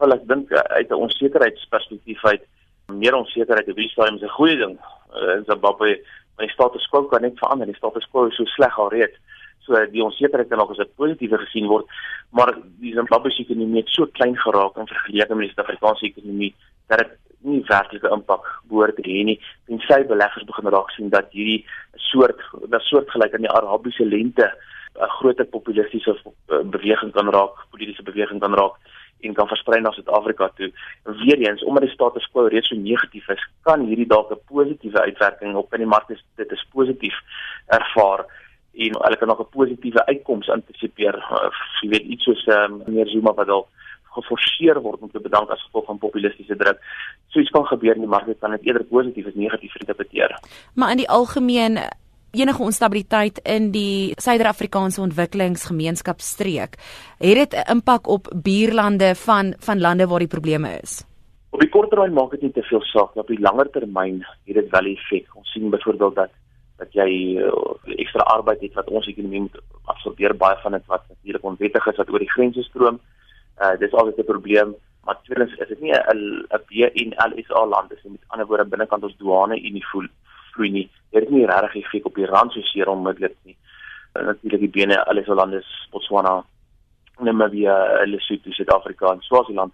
[0.00, 2.44] Wel ek dink uh, uit 'n onsekerheidsperspektief uit
[2.88, 4.78] meer onsekerheid op hierdie stadium is 'n goeie ding.
[5.12, 6.00] Uh, in Zimbabwe,
[6.38, 7.66] my status quo kan net verander.
[7.66, 9.16] Die status quo is so sleg alreeds.
[9.66, 11.86] So die onsekerheid kan ook as 'n positiewe gesien word,
[12.30, 16.54] maar die Zimbabwese ekonomie het so klein geraak in vergelyking met die Suid-Afrikaanse ekonomie
[16.88, 19.40] dat dit nie werklike impak behoort te hê nie.
[19.66, 24.48] Tensy beleggers begin raak sien dat hierdie soort dat soortgelyk aan die Arabiese lente
[24.96, 26.16] 'n groter populistiese
[26.48, 28.74] eh, beweging kan raak, politieke beweging kan raak
[29.20, 30.70] en kan versprei na Suid-Afrika toe.
[31.04, 35.56] Weereens omdat die status quo reeds so negatief is, kan hierdie dalk 'n positiewe uitwerking
[35.56, 37.16] op in die mark is dit is positief
[37.66, 38.24] ervaar
[38.74, 41.16] en hulle kan nog 'n positiewe uitkoms antisipeer.
[41.16, 41.50] Uh,
[41.82, 43.68] jy weet iets soos ehm um, meneer Zuma wat dalk
[44.10, 46.78] geforseer word om te bedank as gevolg van populistiese druk.
[47.28, 50.38] So iets kan gebeur in die mark, kan dit eerder positief as negatief interpreteer.
[50.74, 51.78] Maar in die algemeen
[52.30, 56.76] enige onstabiliteit in die Suider-Afrikaanse ontwikkelingsgemeenskapstreek,
[57.18, 61.04] het dit 'n impak op buurlande van van lande waar die probleme is.
[61.50, 64.26] Op die kort termyn maak dit nie te veel saak, maar op die langer termyn
[64.46, 65.26] het dit wel effek.
[65.34, 66.30] Ons sien byvoorbeeld dat
[66.76, 67.50] dat jy uh,
[68.00, 71.96] ekstra arbeid het wat ons ekonomie moet absorbeer baie van dit wat natuurlik onwettig is
[71.96, 73.00] wat oor die grense stroom.
[73.60, 78.02] Uh dis altyd 'n probleem, maar tweedens is dit nie 'n 'n BNLSA land, dis
[78.02, 80.08] met ander woorde binnekant ons douane unie voel
[80.54, 80.86] vloei nie.
[81.10, 83.56] Dit het nie regtig effek op die rand so seer onmiddellik nie.
[84.12, 86.40] En natuurlik die bene alles so lande Botswana,
[87.20, 87.76] Namibia,
[88.06, 89.72] Lesotho, Suid-Afrika en Swaziland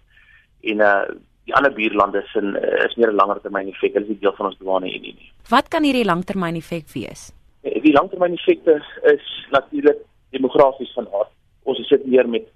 [0.61, 1.01] en uh
[1.47, 3.93] die ander buurlande sin uh, is meer 'n langer termyn effek.
[3.93, 5.31] Hulle is nie deel van ons douane unie nie.
[5.49, 7.31] Wat kan hierdie langtermyn effek wees?
[7.63, 10.01] Eh, die langtermyn effekte is natuurlik
[10.35, 11.31] demografies van aard.
[11.63, 12.51] Ons sit hier met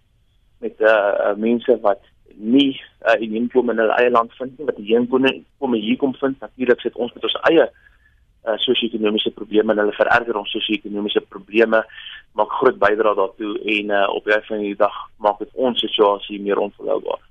[0.59, 2.03] met uh mense wat
[2.35, 6.13] nie uh, in inkom in hulle eie land vind nie wat die inkom hier kom
[6.19, 7.69] vind natuurlik sit ons met ons eie
[8.47, 11.83] uh, sosio-ekonomiese probleme en hulle vererger ons sosio-ekonomiese probleme
[12.39, 15.83] maak groot bydrae daartoe en uh, op die einde van die dag maak dit ons
[15.83, 17.21] situasie meer onvolhoubaar